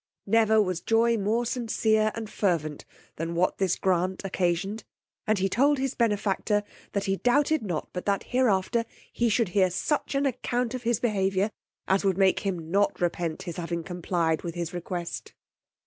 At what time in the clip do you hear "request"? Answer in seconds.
14.73-15.35